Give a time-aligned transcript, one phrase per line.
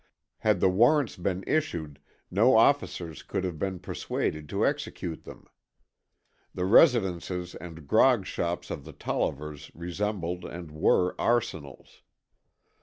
[0.39, 1.99] Had the warrants been issued,
[2.31, 5.45] no officers could have been persuaded to execute them.
[6.55, 12.01] The residences and grog shops of the Tollivers resembled and were arsenals.